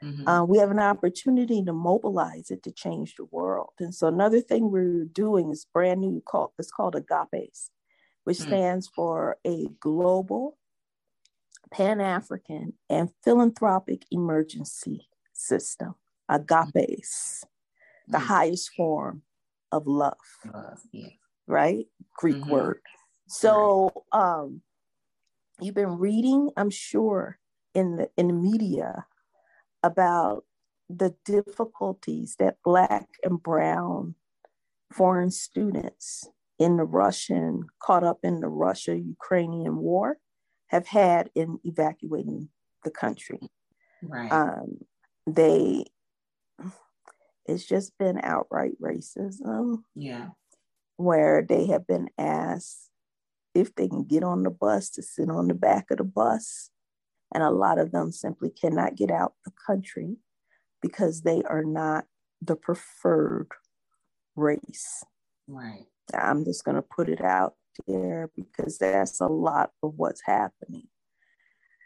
[0.03, 0.27] Mm-hmm.
[0.27, 3.71] Uh, we have an opportunity to mobilize it to change the world.
[3.79, 6.21] And so another thing we're doing is brand new.
[6.25, 7.69] Called it's called Agapes,
[8.25, 8.49] which mm-hmm.
[8.49, 10.57] stands for a global,
[11.71, 15.95] Pan African, and philanthropic emergency system.
[16.29, 18.11] Agapes, mm-hmm.
[18.11, 19.21] the highest form
[19.71, 20.17] of love.
[20.53, 21.07] love yeah.
[21.47, 21.87] Right,
[22.17, 22.51] Greek mm-hmm.
[22.51, 22.81] word.
[23.27, 24.61] So um,
[25.59, 27.39] you've been reading, I'm sure,
[27.73, 29.05] in the in the media
[29.83, 30.45] about
[30.89, 34.15] the difficulties that Black and Brown
[34.91, 40.17] foreign students in the Russian, caught up in the Russia Ukrainian war,
[40.67, 42.49] have had in evacuating
[42.83, 43.39] the country.
[44.01, 44.31] Right.
[44.31, 44.79] Um,
[45.25, 45.85] they,
[47.45, 49.83] it's just been outright racism.
[49.95, 50.29] Yeah.
[50.97, 52.89] Where they have been asked
[53.53, 56.69] if they can get on the bus to sit on the back of the bus.
[57.33, 60.17] And a lot of them simply cannot get out the country
[60.81, 62.05] because they are not
[62.41, 63.49] the preferred
[64.35, 65.03] race.
[65.47, 65.85] Right.
[66.13, 67.55] I'm just going to put it out
[67.87, 70.87] there because that's a lot of what's happening.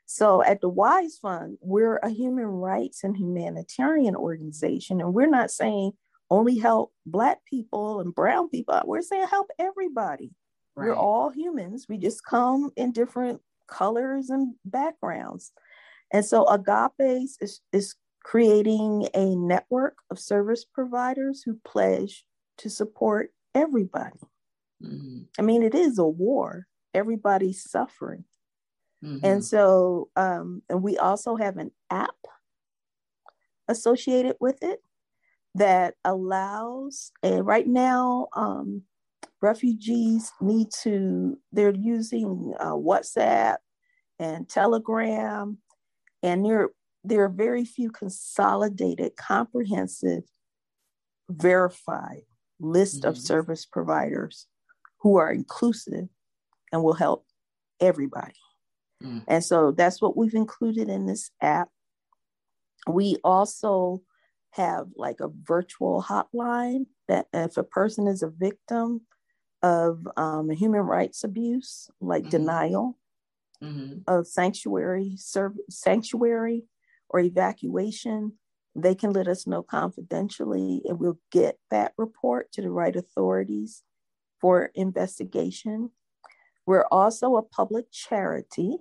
[0.05, 5.51] So at the WISE Fund, we're a human rights and humanitarian organization, and we're not
[5.51, 5.91] saying
[6.29, 8.81] only help Black people and Brown people.
[8.85, 10.31] We're saying help everybody.
[10.75, 10.87] Right.
[10.87, 11.87] We're all humans.
[11.89, 15.51] We just come in different colors and backgrounds.
[16.11, 22.25] And so Agape is, is creating a network of service providers who pledge
[22.57, 24.19] to support everybody.
[24.83, 25.23] Mm-hmm.
[25.39, 28.25] I mean, it is a war, everybody's suffering.
[29.03, 29.25] Mm-hmm.
[29.25, 32.15] And so, um, and we also have an app
[33.67, 34.81] associated with it
[35.55, 38.83] that allows, and right now, um,
[39.41, 43.57] refugees need to, they're using uh, WhatsApp
[44.19, 45.57] and Telegram,
[46.23, 46.69] and there,
[47.03, 50.23] there are very few consolidated, comprehensive,
[51.29, 52.23] verified
[52.59, 53.09] list mm-hmm.
[53.09, 54.47] of service providers
[55.01, 56.07] who are inclusive
[56.71, 57.25] and will help
[57.79, 58.33] everybody.
[59.03, 59.23] Mm.
[59.27, 61.69] And so that's what we've included in this app.
[62.87, 64.01] We also
[64.51, 69.01] have like a virtual hotline that if a person is a victim
[69.61, 72.29] of um, human rights abuse, like mm-hmm.
[72.29, 72.97] denial
[73.63, 73.99] mm-hmm.
[74.07, 76.65] of sanctuary, serv- sanctuary
[77.09, 78.33] or evacuation,
[78.75, 83.83] they can let us know confidentially and we'll get that report to the right authorities
[84.39, 85.89] for investigation.
[86.65, 88.77] We're also a public charity,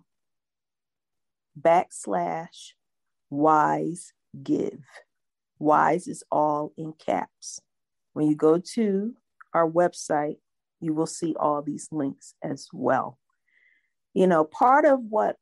[1.60, 2.74] backslash
[3.30, 4.14] wise
[4.44, 4.84] give.
[5.60, 7.62] WISE is all in caps.
[8.14, 9.14] When you go to
[9.54, 10.38] our website,
[10.82, 13.18] you will see all these links as well.
[14.14, 15.38] You know, part of what,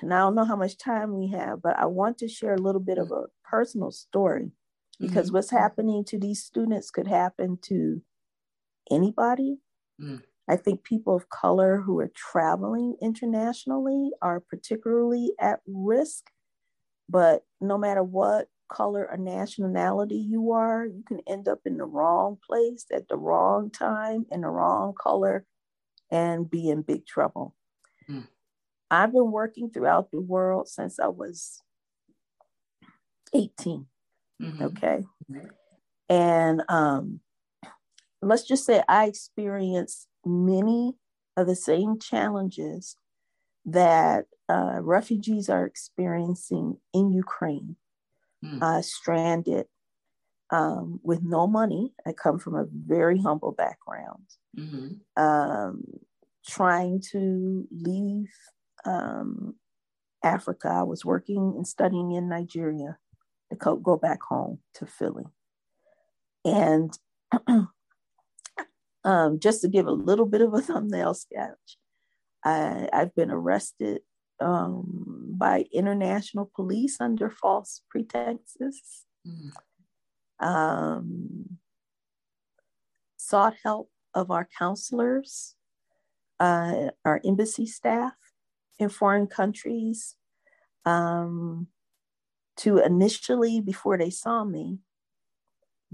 [0.00, 2.60] and I don't know how much time we have, but I want to share a
[2.60, 4.50] little bit of a personal story
[4.98, 5.36] because mm-hmm.
[5.36, 8.00] what's happening to these students could happen to
[8.90, 9.58] anybody.
[10.00, 10.22] Mm.
[10.48, 16.30] I think people of color who are traveling internationally are particularly at risk.
[17.08, 21.84] But no matter what color or nationality you are, you can end up in the
[21.84, 25.44] wrong place at the wrong time in the wrong color
[26.10, 27.54] and be in big trouble.
[28.08, 28.26] Mm.
[28.90, 31.62] I've been working throughout the world since I was
[33.34, 33.86] 18.
[34.40, 34.62] Mm-hmm.
[34.62, 35.04] Okay.
[35.30, 35.46] Mm-hmm.
[36.08, 37.20] And um,
[38.20, 40.94] let's just say I experienced many
[41.36, 42.96] of the same challenges
[43.64, 47.76] that uh, refugees are experiencing in Ukraine
[48.44, 48.60] mm.
[48.60, 49.66] uh, stranded
[50.50, 51.92] um, with no money.
[52.06, 54.26] I come from a very humble background.
[54.58, 55.22] Mm-hmm.
[55.22, 55.84] Um,
[56.46, 58.28] trying to leave
[58.84, 59.54] um,
[60.24, 60.68] Africa.
[60.68, 62.98] I was working and studying in Nigeria
[63.54, 65.24] to go back home to Philly.
[66.44, 66.96] And
[69.04, 71.78] um, just to give a little bit of a thumbnail sketch,
[72.44, 74.00] I, have been arrested
[74.40, 79.04] um, by international police under false pretenses.
[79.26, 79.52] Mm.
[80.44, 81.58] Um,
[83.16, 85.54] sought help of our counselors,
[86.40, 88.14] uh, our embassy staff
[88.80, 90.16] in foreign countries
[90.84, 91.68] um,
[92.62, 94.78] to initially, before they saw me,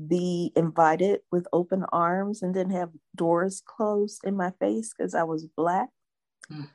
[0.07, 5.25] be invited with open arms and then have doors closed in my face because I
[5.25, 5.89] was Black.
[6.53, 6.69] Mm.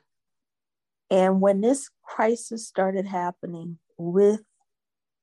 [1.10, 4.42] And when this crisis started happening with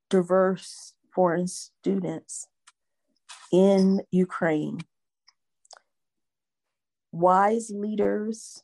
[0.09, 2.47] diverse foreign students
[3.51, 4.79] in Ukraine,
[7.11, 8.63] wise leaders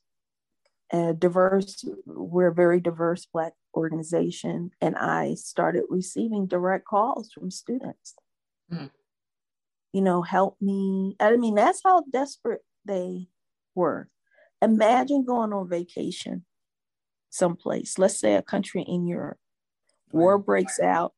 [0.89, 7.51] and diverse, we're a very diverse Black organization, and I started receiving direct calls from
[7.51, 8.15] students.
[8.71, 8.91] Mm.
[9.93, 11.15] You know, help me.
[11.19, 13.27] I mean, that's how desperate they
[13.75, 14.09] were.
[14.61, 16.45] Imagine going on vacation
[17.29, 19.37] someplace, let's say a country in Europe,
[20.11, 21.13] war breaks out.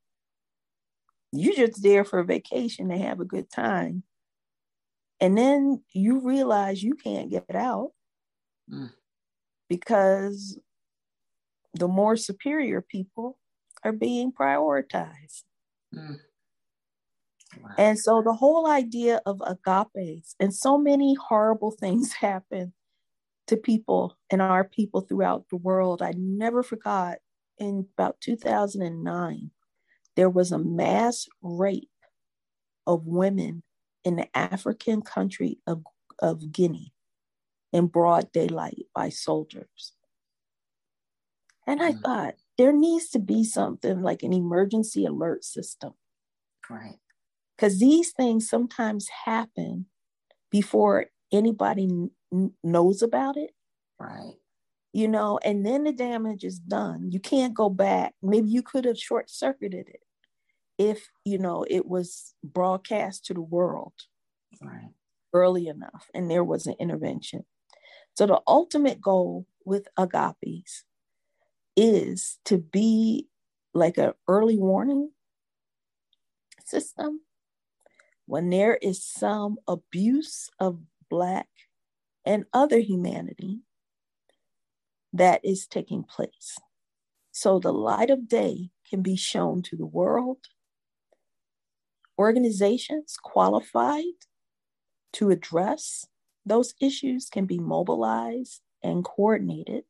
[1.31, 4.03] You're just there for a vacation to have a good time.
[5.21, 7.91] And then you realize you can't get out
[8.71, 8.91] mm.
[9.69, 10.57] because
[11.73, 13.37] the more superior people
[13.83, 15.43] are being prioritized.
[15.93, 16.17] Mm.
[17.61, 17.69] Wow.
[17.77, 22.73] And so the whole idea of agapes and so many horrible things happen
[23.47, 26.01] to people and our people throughout the world.
[26.01, 27.17] I never forgot
[27.57, 29.51] in about 2009,
[30.15, 31.89] there was a mass rape
[32.87, 33.63] of women
[34.03, 35.83] in the African country of,
[36.19, 36.93] of Guinea
[37.73, 39.93] in broad daylight by soldiers.
[41.69, 42.01] And I mm.
[42.01, 45.93] thought there needs to be something like an emergency alert system.
[46.67, 46.97] Right.
[47.55, 49.85] Because these things sometimes happen
[50.49, 52.09] before anybody
[52.63, 53.51] knows about it.
[53.99, 54.33] Right.
[54.93, 57.11] You know, and then the damage is done.
[57.11, 58.15] You can't go back.
[58.23, 60.01] Maybe you could have short circuited it
[60.79, 63.93] if, you know, it was broadcast to the world
[64.59, 64.89] right.
[65.33, 67.45] early enough and there was an intervention.
[68.15, 70.83] So the ultimate goal with agapes
[71.79, 73.29] is to be
[73.73, 75.11] like an early warning
[76.65, 77.21] system
[78.25, 81.47] when there is some abuse of Black
[82.25, 83.61] and other humanity
[85.13, 86.57] that is taking place.
[87.31, 90.39] So the light of day can be shown to the world.
[92.19, 94.03] Organizations qualified
[95.13, 96.05] to address
[96.45, 99.85] those issues can be mobilized and coordinated.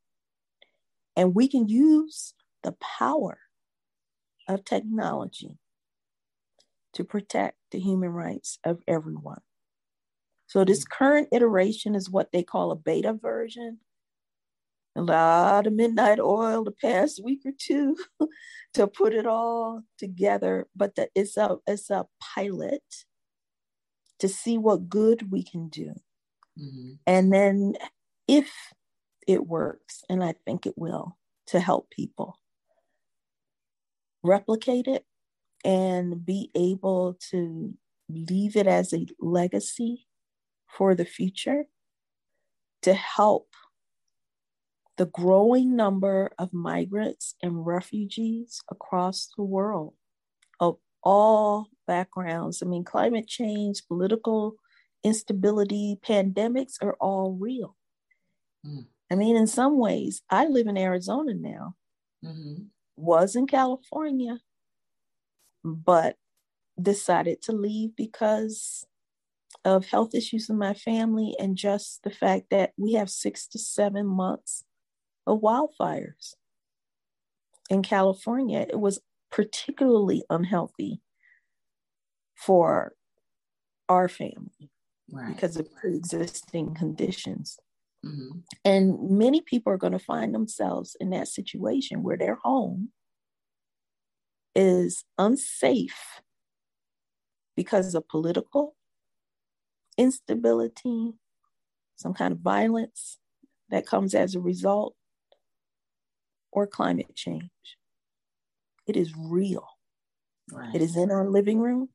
[1.20, 3.39] And we can use the power
[4.47, 5.57] of technology
[6.93, 9.41] to protect the human rights of everyone.
[10.47, 10.89] So this mm.
[10.89, 13.80] current iteration is what they call a beta version.
[14.95, 17.97] A lot of midnight oil the past week or two
[18.76, 22.84] to put it all together, but the, it's a it's a pilot
[24.20, 25.93] to see what good we can do,
[26.57, 26.93] mm-hmm.
[27.05, 27.76] and then
[28.28, 28.49] if
[29.30, 31.15] it works, and I think it will,
[31.47, 32.39] to help people
[34.23, 35.05] replicate it
[35.63, 37.75] and be able to
[38.09, 40.07] leave it as a legacy
[40.67, 41.65] for the future
[42.82, 43.49] to help
[44.97, 49.93] the growing number of migrants and refugees across the world
[50.59, 52.63] of all backgrounds.
[52.63, 54.55] I mean, climate change, political
[55.03, 57.77] instability, pandemics are all real.
[58.65, 58.88] Mm.
[59.12, 61.76] I mean, in some ways, I live in Arizona now,
[62.24, 62.64] mm-hmm.
[62.95, 64.39] was in California,
[65.64, 66.16] but
[66.82, 68.86] decided to leave because
[69.66, 73.60] of health issues in my family and just the fact that we have six to
[73.60, 74.64] seven months
[75.28, 76.36] of wildfires
[77.70, 78.66] in California.
[78.70, 78.99] It was
[79.32, 81.01] particularly unhealthy
[82.36, 82.93] for
[83.89, 84.70] our family
[85.12, 85.36] right.
[85.36, 87.60] because of pre-existing conditions.
[88.06, 88.39] Mm-hmm.
[88.64, 92.89] And many people are going to find themselves in that situation where their home
[94.56, 96.22] is unsafe
[97.56, 98.76] because of political
[99.97, 101.14] instability,
[101.97, 103.20] some kind of violence
[103.70, 104.95] that comes as a result,
[106.52, 107.50] or climate change.
[108.88, 109.68] It is real.
[110.52, 110.74] Right.
[110.74, 111.89] It is in our living room.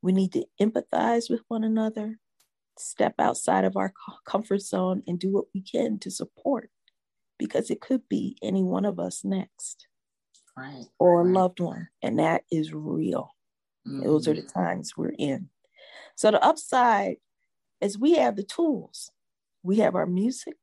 [0.00, 2.18] We need to empathize with one another,
[2.78, 3.92] step outside of our
[4.26, 6.70] comfort zone, and do what we can to support
[7.38, 9.86] because it could be any one of us next.
[10.56, 10.84] Right.
[10.98, 11.30] Or right.
[11.30, 11.88] a loved one.
[12.02, 13.34] And that is real.
[13.86, 14.04] Mm-hmm.
[14.04, 14.60] Those are the mm-hmm.
[14.60, 15.48] times we're in.
[16.14, 17.16] So the upside
[17.80, 19.10] is we have the tools.
[19.62, 20.56] We have our music.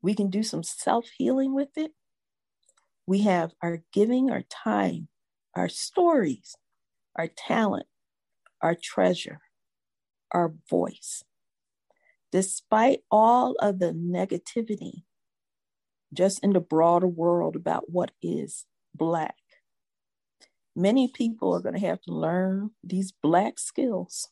[0.00, 1.92] We can do some self healing with it.
[3.06, 5.08] We have our giving, our time,
[5.56, 6.54] our stories,
[7.16, 7.86] our talent,
[8.60, 9.40] our treasure,
[10.32, 11.22] our voice.
[12.32, 15.02] Despite all of the negativity
[16.14, 18.64] just in the broader world about what is
[18.94, 19.36] Black,
[20.74, 24.28] many people are going to have to learn these Black skills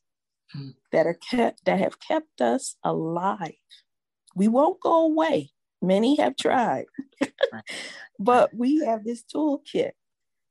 [0.57, 0.75] mm.
[0.93, 3.53] that are kept that have kept us alive.
[4.35, 5.51] We won't go away.
[5.83, 6.85] Many have tried,
[8.19, 9.93] but we have this toolkit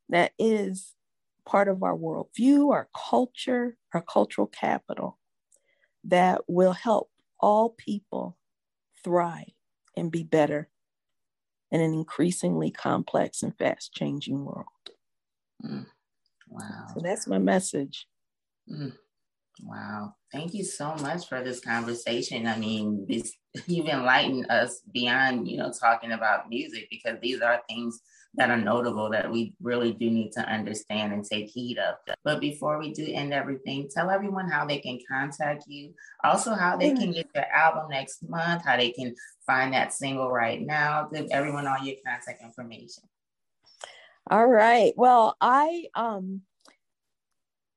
[0.10, 0.95] that is
[1.45, 5.20] part of our worldview, our culture, our cultural capital
[6.06, 8.38] that will help all people
[9.04, 9.52] thrive
[9.95, 10.70] and be better
[11.72, 14.66] in an increasingly complex and fast changing world.
[15.64, 15.86] Mm.
[16.47, 16.88] Wow.
[16.93, 18.08] So that's my message.
[18.72, 18.93] Mm.
[19.64, 20.16] Wow.
[20.32, 22.47] Thank you so much for this conversation.
[22.47, 23.34] I mean, this,
[23.68, 28.00] you've enlightened us beyond, you know, talking about music because these are things
[28.36, 31.96] that are notable that we really do need to understand and take heed of.
[32.24, 36.78] But before we do end everything, tell everyone how they can contact you, also how
[36.78, 39.16] they can get their album next month, how they can
[39.46, 41.10] find that single right now.
[41.12, 43.04] Give everyone all your contact information.
[44.30, 44.94] All right.
[44.96, 46.42] Well, I um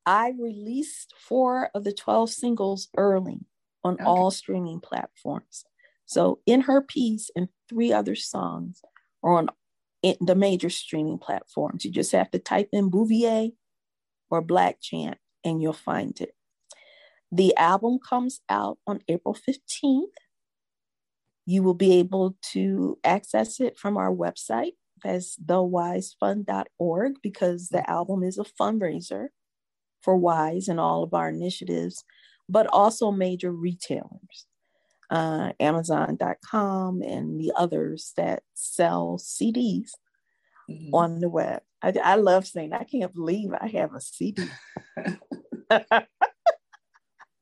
[0.04, 3.46] I released four of the 12 singles early
[3.84, 4.04] on okay.
[4.04, 5.64] all streaming platforms.
[6.04, 8.82] So in her peace and three other songs
[9.22, 9.48] are on
[10.02, 11.84] the major streaming platforms.
[11.84, 13.50] You just have to type in Bouvier
[14.30, 16.34] or Blachant and you'll find it.
[17.30, 20.12] The album comes out on April 15th.
[21.46, 24.72] You will be able to access it from our website
[25.04, 29.28] as thewisefund.org because the album is a fundraiser
[30.02, 32.04] for WISE and all of our initiatives,
[32.48, 34.46] but also major retailers,
[35.12, 39.90] uh, Amazon.com and the others that sell CDs
[40.68, 40.94] mm-hmm.
[40.94, 41.60] on the web.
[41.82, 44.44] I, I love saying, I can't believe I have a CD.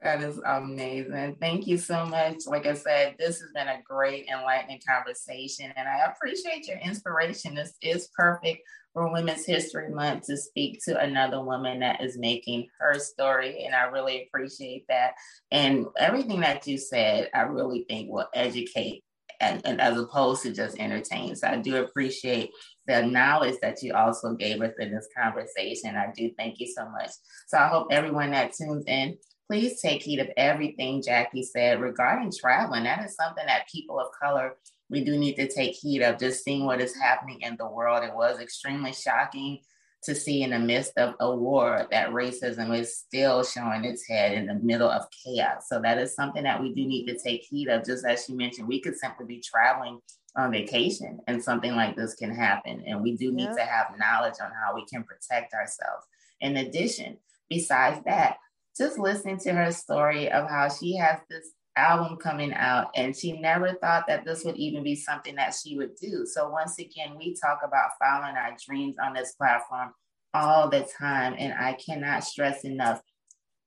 [0.03, 1.37] That is amazing.
[1.41, 2.47] Thank you so much.
[2.47, 7.55] Like I said, this has been a great, enlightening conversation, and I appreciate your inspiration.
[7.55, 8.63] This is perfect
[8.93, 13.75] for Women's History Month to speak to another woman that is making her story, and
[13.75, 15.13] I really appreciate that.
[15.51, 19.05] And everything that you said, I really think will educate
[19.41, 21.35] and, and, as opposed to just entertain.
[21.35, 22.51] So I do appreciate
[22.87, 25.97] the knowledge that you also gave us in this conversation.
[25.97, 27.11] I do thank you so much.
[27.49, 29.17] So I hope everyone that tunes in
[29.51, 32.85] please take heed of everything Jackie said regarding traveling.
[32.85, 34.55] That is something that people of color,
[34.91, 38.05] we do need to take heed of, just seeing what is happening in the world.
[38.05, 39.61] It was extremely shocking
[40.03, 44.33] to see in the midst of a war that racism is still showing its head
[44.33, 45.69] in the middle of chaos.
[45.69, 47.85] So that is something that we do need to take heed of.
[47.85, 50.01] Just as you mentioned, we could simply be traveling
[50.37, 52.83] on vacation and something like this can happen.
[52.87, 53.57] And we do need yeah.
[53.57, 56.07] to have knowledge on how we can protect ourselves.
[56.41, 57.19] In addition,
[57.49, 58.39] besides that,
[58.77, 63.41] just listening to her story of how she has this album coming out and she
[63.41, 66.27] never thought that this would even be something that she would do.
[66.27, 69.93] So once again, we talk about following our dreams on this platform
[70.35, 73.01] all the time and I cannot stress enough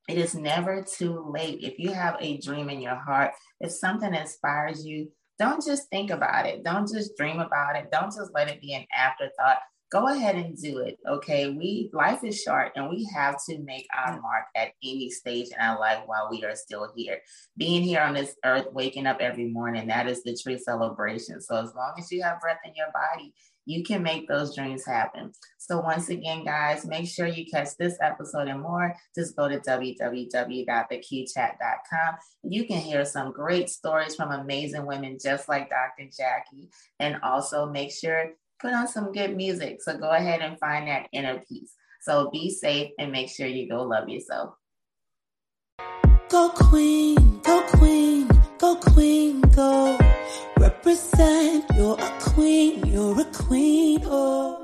[0.10, 1.60] it is never too late.
[1.64, 3.32] If you have a dream in your heart,
[3.62, 6.64] if something inspires you, don't just think about it.
[6.64, 7.90] Don't just dream about it.
[7.92, 9.60] Don't just let it be an afterthought
[9.94, 10.98] go ahead and do it.
[11.08, 11.50] Okay.
[11.50, 15.60] We life is short and we have to make our mark at any stage in
[15.60, 17.20] our life while we are still here.
[17.58, 21.40] Being here on this earth, waking up every morning, that is the true celebration.
[21.42, 23.36] So as long as you have breath in your body,
[23.66, 25.32] you can make those dreams happen.
[25.58, 28.94] So once again, guys, make sure you catch this episode and more.
[29.16, 32.16] Just go to www.theqchat.com.
[32.44, 36.10] You can hear some great stories from amazing women just like Dr.
[36.10, 36.72] Jackie.
[37.00, 38.34] And also make sure
[38.64, 39.82] put on some good music.
[39.82, 41.76] So go ahead and find that inner peace.
[42.02, 44.56] So be safe and make sure you go love yourself.
[46.30, 50.00] Go queen, go queen, go queen, go.
[50.58, 54.63] Represent, you're a queen, you're a queen, oh.